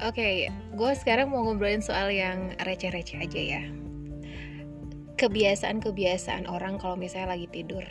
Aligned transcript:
Oke, 0.00 0.48
gue 0.48 0.90
sekarang 0.96 1.28
mau 1.28 1.44
ngobrolin 1.44 1.84
soal 1.84 2.08
yang 2.08 2.56
receh-receh 2.64 3.20
aja 3.20 3.40
ya. 3.40 3.62
Kebiasaan-kebiasaan 5.20 6.48
orang 6.48 6.80
kalau 6.80 6.96
misalnya 6.96 7.36
lagi 7.36 7.44
tidur. 7.52 7.84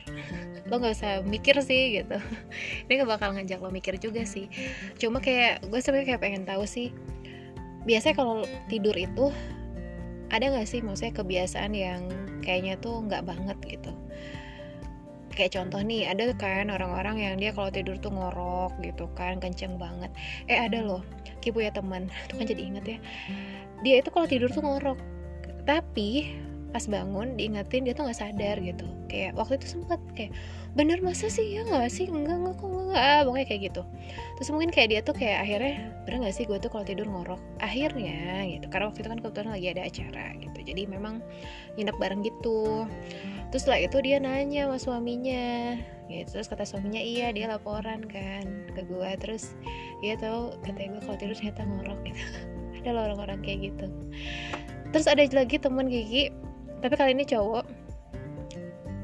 Lo 0.65 0.81
nggak 0.81 0.97
usah 0.97 1.21
mikir 1.21 1.61
sih 1.61 2.01
gitu. 2.01 2.17
Ini 2.89 3.05
gak 3.05 3.09
bakal 3.13 3.37
ngajak 3.37 3.61
lo 3.61 3.69
mikir 3.69 4.01
juga 4.01 4.25
sih. 4.25 4.49
Cuma 4.97 5.21
kayak 5.21 5.69
gue 5.69 5.77
sebenarnya 5.77 6.17
kayak 6.17 6.23
pengen 6.25 6.43
tahu 6.49 6.65
sih. 6.65 6.89
Biasanya 7.85 8.15
kalau 8.17 8.41
tidur 8.73 8.97
itu 8.97 9.29
ada 10.33 10.45
nggak 10.49 10.65
sih 10.65 10.81
maksudnya 10.81 11.13
kebiasaan 11.13 11.73
yang 11.73 12.01
kayaknya 12.41 12.77
tuh 12.77 13.01
nggak 13.05 13.25
banget 13.25 13.57
gitu 13.65 13.93
kayak 15.39 15.55
contoh 15.55 15.79
nih 15.79 16.03
ada 16.03 16.35
kan 16.35 16.67
orang-orang 16.67 17.23
yang 17.23 17.35
dia 17.39 17.55
kalau 17.55 17.71
tidur 17.71 17.95
tuh 17.95 18.11
ngorok 18.11 18.75
gitu 18.83 19.07
kan 19.15 19.39
kenceng 19.39 19.79
banget. 19.79 20.11
Eh 20.51 20.59
ada 20.59 20.83
loh 20.83 20.99
kipu 21.39 21.63
ya 21.63 21.71
teman. 21.71 22.11
Tuh 22.27 22.35
kan 22.35 22.45
jadi 22.51 22.59
inget 22.59 22.85
ya. 22.85 22.97
Dia 23.87 24.03
itu 24.03 24.11
kalau 24.11 24.27
tidur 24.27 24.51
tuh 24.51 24.59
ngorok. 24.59 24.99
Tapi 25.63 26.35
pas 26.69 26.85
bangun 26.85 27.33
diingetin 27.33 27.81
dia 27.85 27.93
tuh 27.97 28.05
nggak 28.05 28.19
sadar 28.19 28.57
gitu. 28.61 28.85
Kayak 29.09 29.33
waktu 29.33 29.57
itu 29.57 29.77
sempet 29.77 29.99
kayak 30.13 30.31
bener 30.77 31.01
masa 31.01 31.25
sih? 31.27 31.57
Ya 31.57 31.65
nggak 31.65 31.89
sih? 31.89 32.05
Enggak 32.05 32.37
enggak 32.37 32.55
kok 32.61 32.69
enggak 32.69 33.01
ah, 33.01 33.21
pokoknya 33.25 33.47
kayak 33.49 33.61
gitu. 33.73 33.81
Terus 34.37 34.49
mungkin 34.53 34.69
kayak 34.69 34.89
dia 34.93 35.01
tuh 35.01 35.15
kayak 35.17 35.37
akhirnya 35.45 35.73
bener 36.05 36.17
nggak 36.25 36.35
sih 36.37 36.45
gue 36.45 36.57
tuh 36.61 36.69
kalau 36.69 36.85
tidur 36.85 37.07
ngorok? 37.09 37.41
Akhirnya 37.57 38.45
gitu 38.45 38.65
karena 38.69 38.85
waktu 38.93 38.99
itu 39.01 39.09
kan 39.09 39.19
kebetulan 39.19 39.51
lagi 39.57 39.67
ada 39.73 39.81
acara 39.85 40.25
gitu. 40.37 40.59
Jadi 40.61 40.81
memang 40.85 41.15
nginep 41.77 41.95
bareng 41.97 42.21
gitu. 42.21 42.85
Terus 43.49 43.61
setelah 43.65 43.81
itu 43.81 43.97
dia 44.05 44.17
nanya 44.21 44.69
sama 44.69 44.77
suaminya 44.77 45.73
gitu. 46.05 46.29
Terus 46.37 46.47
kata 46.53 46.69
suaminya 46.69 47.01
iya 47.01 47.33
dia 47.33 47.49
laporan 47.49 48.05
kan 48.05 48.45
ke 48.77 48.81
gue. 48.85 49.09
Terus 49.17 49.57
dia 50.05 50.13
tahu 50.21 50.53
katanya 50.61 50.97
gue 50.97 51.01
kalau 51.09 51.17
tidur 51.17 51.35
ternyata 51.35 51.61
ngorok 51.65 51.99
gitu. 52.05 52.23
Ada 52.85 52.95
orang-orang 52.95 53.41
kayak 53.41 53.73
gitu. 53.73 53.91
Terus 54.89 55.05
ada 55.05 55.21
lagi 55.21 55.61
temen 55.61 55.85
Gigi 55.85 56.33
tapi 56.79 56.93
kali 56.95 57.11
ini 57.15 57.25
cowok. 57.27 57.65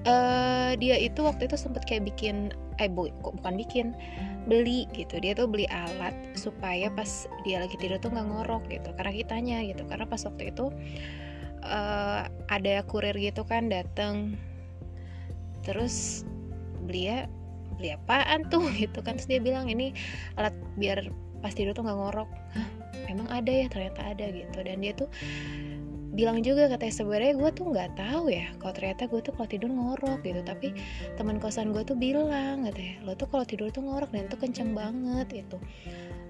Uh, 0.05 0.77
dia 0.77 1.01
itu 1.01 1.25
waktu 1.25 1.49
itu 1.49 1.57
sempet 1.57 1.81
kayak 1.89 2.05
bikin 2.05 2.53
eh 2.77 2.85
bu, 2.85 3.09
kok 3.25 3.41
bukan 3.41 3.57
bikin 3.57 3.97
beli 4.45 4.85
gitu. 4.93 5.17
Dia 5.17 5.33
tuh 5.33 5.49
beli 5.49 5.65
alat 5.73 6.13
supaya 6.37 6.93
pas 6.93 7.25
dia 7.41 7.57
lagi 7.57 7.73
tidur 7.81 7.97
tuh 7.97 8.13
nggak 8.13 8.27
ngorok 8.29 8.69
gitu 8.69 8.93
karena 8.93 9.11
kitanya 9.11 9.57
gitu. 9.65 9.81
Karena 9.89 10.05
pas 10.05 10.21
waktu 10.21 10.53
itu 10.53 10.69
uh, 11.65 12.29
ada 12.53 12.85
kurir 12.85 13.17
gitu 13.17 13.41
kan 13.43 13.67
dateng. 13.67 14.37
Terus 15.65 16.21
beli 16.85 17.09
ya 17.09 17.19
beli 17.81 17.97
apaan 17.97 18.45
tuh 18.53 18.69
gitu 18.81 19.01
kan. 19.01 19.17
Terus 19.17 19.29
dia 19.29 19.41
bilang 19.41 19.65
ini 19.65 19.89
alat 20.37 20.53
biar 20.77 21.09
pas 21.41 21.53
tidur 21.57 21.73
tuh 21.73 21.81
nggak 21.81 21.97
ngorok. 21.97 22.29
Hah, 22.53 22.67
emang 23.09 23.25
ada 23.33 23.49
ya? 23.49 23.65
Ternyata 23.73 24.13
ada 24.13 24.25
gitu. 24.29 24.57
Dan 24.61 24.85
dia 24.85 24.93
tuh 24.93 25.09
bilang 26.15 26.39
juga 26.41 26.71
katanya 26.71 26.95
sebenarnya 26.95 27.33
gue 27.35 27.49
tuh 27.51 27.65
nggak 27.69 27.91
tahu 27.99 28.31
ya 28.31 28.47
kalau 28.57 28.73
ternyata 28.73 29.03
gue 29.11 29.19
tuh 29.21 29.33
kalau 29.35 29.47
tidur 29.51 29.69
ngorok 29.69 30.19
gitu. 30.23 30.41
Tapi 30.41 30.71
teman 31.19 31.37
kosan 31.37 31.75
gue 31.75 31.83
tuh 31.83 31.99
bilang 31.99 32.63
katanya 32.65 32.95
lo 33.03 33.13
tuh 33.13 33.27
kalau 33.27 33.43
tidur 33.43 33.67
tuh 33.69 33.83
ngorok 33.83 34.09
dan 34.15 34.31
tuh 34.31 34.39
kenceng 34.39 34.71
banget 34.71 35.45
itu 35.45 35.59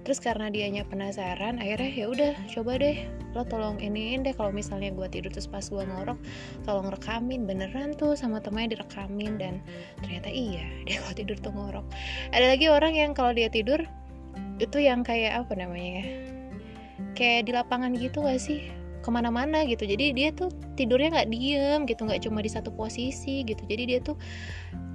terus 0.06 0.22
karena 0.22 0.46
dianya 0.46 0.86
penasaran 0.86 1.58
akhirnya 1.58 1.90
ya 1.90 2.06
udah 2.06 2.32
coba 2.54 2.78
deh 2.78 3.10
lo 3.34 3.42
tolong 3.42 3.82
iniin 3.82 4.22
deh 4.22 4.30
kalau 4.38 4.54
misalnya 4.54 4.94
gue 4.94 5.02
tidur 5.10 5.34
terus 5.34 5.50
pas 5.50 5.66
gue 5.66 5.82
ngorok 5.82 6.14
tolong 6.62 6.94
rekamin 6.94 7.42
beneran 7.42 7.90
tuh 7.90 8.14
sama 8.14 8.38
temannya 8.38 8.78
direkamin 8.78 9.34
dan 9.34 9.58
ternyata 9.98 10.30
iya 10.30 10.62
dia 10.86 11.02
kalau 11.02 11.14
tidur 11.18 11.36
tuh 11.42 11.50
ngorok. 11.50 11.86
Ada 12.30 12.54
lagi 12.54 12.70
orang 12.70 12.94
yang 12.94 13.18
kalau 13.18 13.34
dia 13.34 13.50
tidur 13.50 13.82
itu 14.62 14.78
yang 14.78 15.02
kayak 15.02 15.42
apa 15.42 15.58
namanya 15.58 15.90
ya 15.98 16.06
kayak 17.18 17.50
di 17.50 17.52
lapangan 17.52 17.90
gitu 17.98 18.22
gak 18.22 18.38
sih 18.38 18.70
ke 19.00 19.08
mana-mana 19.12 19.62
gitu. 19.68 19.84
Jadi 19.84 20.12
dia 20.12 20.28
tuh 20.32 20.50
tidurnya 20.74 21.12
nggak 21.12 21.28
diem 21.30 21.80
gitu 21.88 22.02
nggak 22.06 22.22
cuma 22.24 22.40
di 22.42 22.50
satu 22.50 22.70
posisi 22.74 23.42
gitu. 23.46 23.62
Jadi 23.66 23.82
dia 23.86 23.98
tuh 24.02 24.16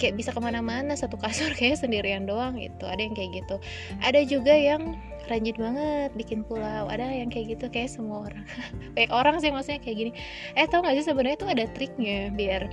kayak 0.02 0.18
bisa 0.18 0.30
ke 0.34 0.42
mana-mana 0.42 0.98
satu 0.98 1.16
kasur 1.18 1.54
kayak 1.60 1.80
sendirian 1.80 2.26
doang 2.26 2.58
gitu. 2.58 2.86
Ada 2.86 3.02
yang 3.02 3.16
kayak 3.16 3.32
gitu. 3.44 3.56
Ada 4.02 4.22
juga 4.26 4.54
yang 4.54 4.98
rajin 5.30 5.58
banget 5.58 6.10
bikin 6.18 6.42
pulau. 6.44 6.90
Ada 6.90 7.06
yang 7.08 7.30
kayak 7.30 7.58
gitu 7.58 7.66
kayak 7.70 7.90
semua 7.90 8.30
orang. 8.30 8.46
Baik 8.98 9.12
orang 9.14 9.40
sih 9.40 9.54
maksudnya 9.54 9.82
kayak 9.82 9.98
gini. 9.98 10.12
Eh 10.58 10.66
tau 10.68 10.82
gak 10.82 10.98
sih 10.98 11.06
sebenarnya 11.06 11.38
tuh 11.40 11.50
ada 11.50 11.66
triknya 11.72 12.34
biar 12.34 12.68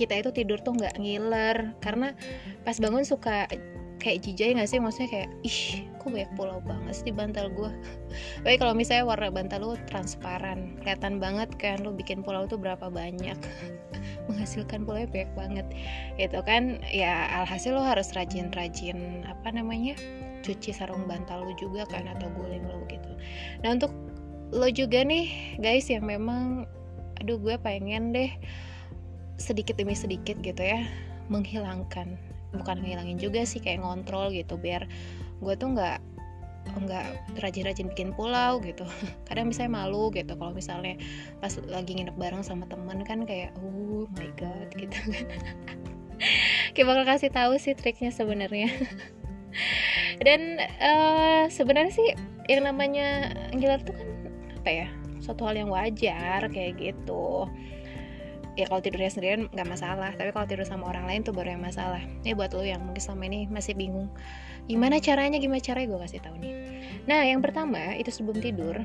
kita 0.00 0.24
itu 0.24 0.30
tidur 0.32 0.58
tuh 0.58 0.74
nggak 0.74 0.98
ngiler. 0.98 1.76
Karena 1.84 2.16
pas 2.66 2.74
bangun 2.80 3.04
suka 3.04 3.46
kayak 4.02 4.26
jijai 4.26 4.58
gak 4.58 4.66
sih? 4.66 4.82
Maksudnya 4.82 5.08
kayak 5.08 5.30
ih 5.46 5.86
kok 6.02 6.10
banyak 6.10 6.32
pulau 6.34 6.58
banget 6.66 6.92
sih 6.98 7.06
di 7.08 7.14
bantal 7.14 7.46
gue 7.54 7.70
baik 8.42 8.58
kalau 8.66 8.74
misalnya 8.74 9.06
warna 9.06 9.30
bantal 9.30 9.62
lu 9.62 9.78
transparan 9.86 10.74
kelihatan 10.82 11.22
banget 11.22 11.46
kan 11.62 11.78
lu 11.86 11.94
bikin 11.94 12.26
pulau 12.26 12.44
tuh 12.50 12.58
berapa 12.58 12.90
banyak. 12.90 13.38
Menghasilkan 14.26 14.82
pulau 14.82 15.06
banyak 15.06 15.30
banget. 15.38 15.66
Itu 16.18 16.42
kan? 16.42 16.82
Ya 16.90 17.30
alhasil 17.42 17.78
lo 17.78 17.86
harus 17.86 18.10
rajin-rajin 18.12 19.22
apa 19.30 19.54
namanya 19.54 19.94
cuci 20.42 20.74
sarung 20.74 21.06
bantal 21.06 21.46
lu 21.46 21.54
juga 21.54 21.86
kan 21.86 22.10
atau 22.10 22.26
guling 22.34 22.66
lo 22.66 22.82
gitu. 22.90 23.14
Nah 23.62 23.78
untuk 23.78 23.94
lo 24.50 24.68
juga 24.68 25.06
nih 25.06 25.56
guys 25.62 25.86
yang 25.86 26.04
memang 26.04 26.66
aduh 27.22 27.38
gue 27.38 27.54
pengen 27.62 28.10
deh 28.10 28.28
sedikit 29.38 29.78
demi 29.78 29.94
sedikit 29.94 30.36
gitu 30.42 30.58
ya 30.58 30.82
menghilangkan 31.30 32.18
bukan 32.52 32.84
ngilangin 32.84 33.16
juga 33.16 33.44
sih 33.48 33.58
kayak 33.58 33.80
ngontrol 33.80 34.32
gitu 34.32 34.60
biar 34.60 34.84
gue 35.42 35.54
tuh 35.56 35.68
nggak 35.72 35.98
nggak 36.72 37.06
rajin-rajin 37.42 37.90
bikin 37.92 38.14
pulau 38.16 38.62
gitu. 38.62 38.86
Kadang 39.28 39.50
misalnya 39.50 39.82
malu 39.84 40.08
gitu 40.14 40.32
kalau 40.38 40.54
misalnya 40.54 40.96
pas 41.42 41.52
lagi 41.68 41.98
nginep 41.98 42.16
bareng 42.16 42.44
sama 42.46 42.64
temen 42.70 43.02
kan 43.04 43.28
kayak 43.28 43.52
oh 43.60 44.08
my 44.16 44.30
god 44.38 44.68
gitu 44.80 44.96
kan. 45.12 45.26
Kayak 46.72 46.86
bakal 46.86 47.04
kasih 47.04 47.30
tahu 47.34 47.52
sih 47.58 47.74
triknya 47.74 48.14
sebenarnya. 48.14 48.70
Dan 50.26 50.62
uh, 50.80 51.44
sebenarnya 51.50 51.92
sih 51.92 52.08
yang 52.48 52.64
namanya 52.64 53.34
ngiler 53.52 53.82
tuh 53.82 53.94
kan 53.94 54.08
apa 54.62 54.70
ya 54.70 54.88
suatu 55.22 55.46
hal 55.46 55.58
yang 55.58 55.70
wajar 55.70 56.46
kayak 56.50 56.78
gitu 56.78 57.46
ya 58.52 58.68
kalau 58.68 58.84
tidurnya 58.84 59.08
sendirian 59.08 59.48
nggak 59.48 59.68
masalah 59.68 60.12
tapi 60.12 60.28
kalau 60.28 60.44
tidur 60.44 60.68
sama 60.68 60.92
orang 60.92 61.08
lain 61.08 61.20
tuh 61.24 61.32
baru 61.32 61.56
yang 61.56 61.64
masalah. 61.64 62.02
Ini 62.24 62.36
buat 62.36 62.52
lo 62.52 62.64
yang 62.64 62.84
mungkin 62.84 63.00
selama 63.00 63.24
ini 63.32 63.48
masih 63.48 63.72
bingung 63.76 64.12
gimana 64.70 65.02
caranya 65.02 65.42
gimana 65.42 65.58
caranya 65.58 65.88
gue 65.90 66.00
kasih 66.06 66.20
tahu 66.22 66.36
nih. 66.38 66.54
Nah 67.08 67.26
yang 67.26 67.40
pertama 67.40 67.96
itu 67.96 68.12
sebelum 68.12 68.38
tidur 68.38 68.76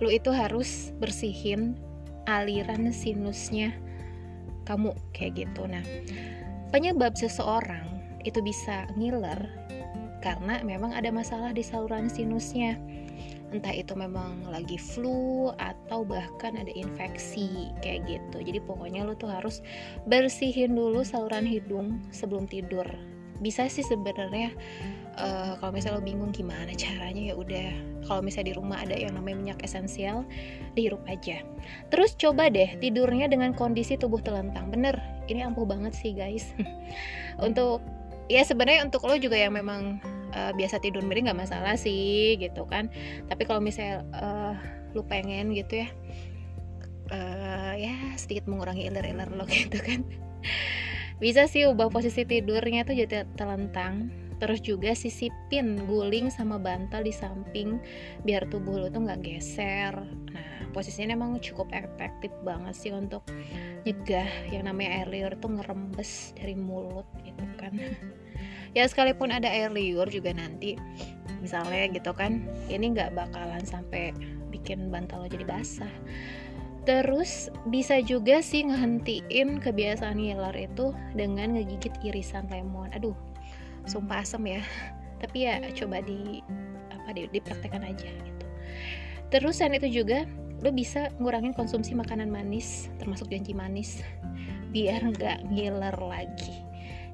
lo 0.00 0.08
itu 0.08 0.30
harus 0.32 0.92
bersihin 0.96 1.76
aliran 2.28 2.92
sinusnya 2.92 3.72
kamu 4.68 4.92
kayak 5.16 5.48
gitu. 5.48 5.64
Nah 5.66 5.82
penyebab 6.70 7.16
seseorang 7.16 7.88
itu 8.22 8.38
bisa 8.44 8.84
ngiler 9.00 9.48
karena 10.20 10.60
memang 10.62 10.92
ada 10.92 11.08
masalah 11.08 11.50
di 11.52 11.64
saluran 11.64 12.08
sinusnya. 12.08 12.76
Entah 13.50 13.74
itu 13.74 13.98
memang 13.98 14.46
lagi 14.46 14.78
flu 14.78 15.50
atau 15.58 16.06
bahkan 16.06 16.54
ada 16.54 16.70
infeksi 16.70 17.74
kayak 17.82 18.06
gitu. 18.06 18.38
Jadi 18.46 18.62
pokoknya 18.62 19.02
lo 19.02 19.18
tuh 19.18 19.26
harus 19.26 19.58
bersihin 20.06 20.78
dulu 20.78 21.02
saluran 21.02 21.42
hidung 21.42 21.98
sebelum 22.14 22.46
tidur. 22.46 22.86
Bisa 23.42 23.66
sih 23.66 23.82
sebenarnya 23.82 24.54
uh, 25.18 25.58
kalau 25.58 25.72
misalnya 25.74 25.98
lo 25.98 26.04
bingung 26.06 26.30
gimana 26.30 26.70
caranya 26.78 27.32
ya 27.32 27.34
udah. 27.34 27.70
Kalau 28.06 28.22
misalnya 28.22 28.54
di 28.54 28.56
rumah 28.56 28.78
ada 28.86 28.94
yang 28.94 29.18
namanya 29.18 29.36
minyak 29.42 29.60
esensial 29.66 30.22
dihirup 30.78 31.02
aja. 31.10 31.42
Terus 31.90 32.14
coba 32.14 32.54
deh 32.54 32.78
tidurnya 32.78 33.26
dengan 33.26 33.50
kondisi 33.50 33.98
tubuh 33.98 34.22
telentang. 34.22 34.70
Bener 34.70 34.94
ini 35.26 35.42
ampuh 35.42 35.66
banget 35.66 35.90
sih 35.98 36.14
guys. 36.14 36.54
Untuk 37.46 37.82
ya 38.30 38.46
sebenarnya 38.46 38.86
untuk 38.86 39.02
lo 39.10 39.18
juga 39.18 39.34
yang 39.34 39.58
memang 39.58 39.98
uh, 40.30 40.54
biasa 40.54 40.78
tidur 40.78 41.02
miring 41.02 41.26
nggak 41.26 41.50
masalah 41.50 41.74
sih 41.74 42.38
gitu 42.38 42.62
kan. 42.70 42.86
Tapi 43.26 43.42
kalau 43.42 43.58
misalnya 43.58 44.06
uh, 44.14 44.54
lu 44.94 45.02
pengen 45.02 45.50
gitu 45.54 45.82
ya 45.82 45.88
uh, 47.10 47.74
ya 47.74 47.94
sedikit 48.14 48.46
mengurangi 48.46 48.86
iler-iler 48.86 49.28
lo 49.34 49.44
gitu 49.50 49.82
kan. 49.82 50.06
Bisa 51.20 51.44
sih 51.50 51.68
ubah 51.68 51.92
posisi 51.92 52.24
tidurnya 52.24 52.86
tuh 52.86 52.96
jadi 52.96 53.26
telentang. 53.34 54.08
Terus 54.40 54.64
juga 54.64 54.96
sisipin 54.96 55.84
guling 55.84 56.32
sama 56.32 56.56
bantal 56.56 57.04
di 57.04 57.12
samping 57.12 57.76
biar 58.24 58.48
tubuh 58.48 58.80
lo 58.80 58.88
tuh 58.88 59.04
nggak 59.04 59.20
geser. 59.20 59.92
Nah 60.32 60.64
posisinya 60.72 61.12
emang 61.12 61.36
cukup 61.42 61.68
efektif 61.76 62.32
banget 62.40 62.72
sih 62.72 62.94
untuk 62.94 63.26
nyegah 63.84 64.28
yang 64.52 64.68
namanya 64.68 65.02
air 65.02 65.08
liur 65.08 65.32
tuh 65.40 65.50
ngerembes 65.56 66.36
dari 66.36 66.54
mulut 66.56 67.06
gitu 67.24 67.44
kan. 67.56 67.74
Ya 68.70 68.86
sekalipun 68.86 69.34
ada 69.34 69.50
air 69.50 69.74
liur 69.74 70.06
juga 70.06 70.30
nanti 70.30 70.78
misalnya 71.42 71.90
gitu 71.90 72.14
kan 72.14 72.46
ini 72.70 72.94
nggak 72.94 73.18
bakalan 73.18 73.66
sampai 73.66 74.14
bikin 74.54 74.94
bantal 74.94 75.24
lo 75.24 75.28
jadi 75.28 75.42
basah. 75.42 75.90
Terus 76.88 77.52
bisa 77.68 78.00
juga 78.00 78.40
sih 78.40 78.64
ngehentiin 78.64 79.60
kebiasaan 79.60 80.16
ngiler 80.16 80.56
itu 80.56 80.96
dengan 81.12 81.58
ngegigit 81.58 81.92
irisan 82.06 82.48
lemon. 82.48 82.88
Aduh 82.94 83.16
sumpah 83.84 84.22
asem 84.22 84.42
ya. 84.46 84.62
Tapi 85.22 85.50
ya 85.50 85.60
coba 85.76 86.00
di 86.00 86.40
apa 86.94 87.10
apa 87.10 87.26
dipraktekkan 87.34 87.84
aja 87.84 88.06
gitu. 88.06 88.46
Terus 89.30 89.60
selain 89.60 89.78
itu 89.78 90.02
juga 90.02 90.24
lo 90.60 90.70
bisa 90.72 91.08
ngurangin 91.16 91.56
konsumsi 91.56 91.96
makanan 91.96 92.28
manis 92.28 92.92
termasuk 93.00 93.32
janji 93.32 93.56
manis 93.56 94.04
biar 94.70 95.02
nggak 95.02 95.50
ngiler 95.50 95.96
lagi. 95.98 96.62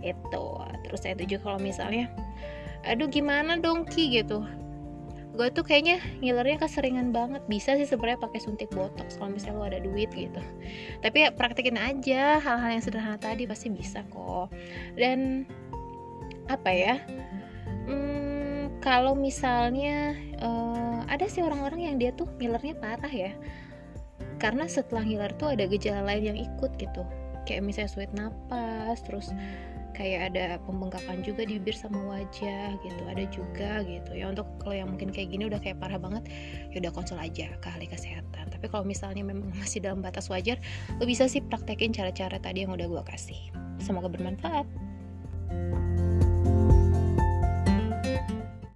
Itu. 0.04 0.60
Terus 0.86 1.00
saya 1.02 1.14
tuju 1.16 1.40
kalau 1.40 1.58
misalnya 1.58 2.12
aduh 2.86 3.10
gimana 3.10 3.58
dong 3.58 3.88
ki? 3.88 4.22
gitu. 4.22 4.44
Gue 5.36 5.52
tuh 5.52 5.68
kayaknya 5.68 6.00
ngilernya 6.24 6.64
keseringan 6.64 7.12
banget. 7.12 7.44
Bisa 7.44 7.76
sih 7.76 7.84
sebenarnya 7.84 8.24
pakai 8.24 8.40
suntik 8.40 8.72
botox 8.72 9.20
kalau 9.20 9.36
misalnya 9.36 9.56
lo 9.60 9.64
ada 9.68 9.80
duit 9.84 10.08
gitu. 10.16 10.40
Tapi 11.04 11.28
ya 11.28 11.30
praktekin 11.32 11.76
aja 11.76 12.40
hal-hal 12.40 12.80
yang 12.80 12.84
sederhana 12.84 13.20
tadi 13.20 13.44
pasti 13.44 13.68
bisa 13.68 14.00
kok. 14.08 14.48
Dan 14.96 15.44
apa 16.46 16.70
ya 16.70 16.94
kalau 18.86 19.18
misalnya 19.18 20.14
uh, 20.38 21.02
ada 21.10 21.26
sih 21.26 21.42
orang-orang 21.42 21.90
yang 21.90 21.96
dia 21.98 22.14
tuh 22.14 22.30
ngilernya 22.38 22.78
parah 22.78 23.10
ya. 23.10 23.34
Karena 24.38 24.70
setelah 24.70 25.02
ngiler 25.02 25.34
tuh 25.34 25.58
ada 25.58 25.66
gejala 25.66 26.06
lain 26.06 26.30
yang 26.30 26.38
ikut 26.38 26.70
gitu. 26.78 27.02
Kayak 27.50 27.66
misalnya 27.66 27.90
sulit 27.90 28.12
napas 28.14 29.02
terus 29.02 29.34
kayak 29.90 30.30
ada 30.30 30.62
pembengkakan 30.70 31.24
juga 31.26 31.42
di 31.42 31.58
bibir 31.58 31.74
sama 31.74 31.98
wajah 32.14 32.78
gitu 32.78 33.02
ada 33.10 33.26
juga 33.26 33.82
gitu. 33.82 34.14
Ya 34.14 34.30
untuk 34.30 34.46
kalau 34.62 34.78
yang 34.78 34.94
mungkin 34.94 35.10
kayak 35.10 35.34
gini 35.34 35.50
udah 35.50 35.58
kayak 35.58 35.82
parah 35.82 35.98
banget 35.98 36.30
ya 36.70 36.86
udah 36.86 36.92
konsul 36.94 37.18
aja 37.18 37.50
ke 37.58 37.66
ahli 37.66 37.90
kesehatan. 37.90 38.54
Tapi 38.54 38.70
kalau 38.70 38.86
misalnya 38.86 39.26
memang 39.26 39.50
masih 39.58 39.82
dalam 39.82 39.98
batas 39.98 40.30
wajar 40.30 40.62
lo 41.02 41.10
bisa 41.10 41.26
sih 41.26 41.42
praktekin 41.42 41.90
cara-cara 41.90 42.38
tadi 42.38 42.62
yang 42.62 42.70
udah 42.70 42.86
gue 42.86 43.02
kasih. 43.02 43.50
Semoga 43.82 44.06
bermanfaat. 44.06 44.86
thank 45.46 45.74
you 45.74 45.85